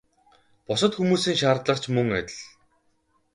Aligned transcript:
Бусад 0.67 0.91
хүмүүсийн 0.97 1.37
шаардлага 1.41 1.81
ч 1.83 1.85
мөн 1.95 2.09
адил. 2.19 2.39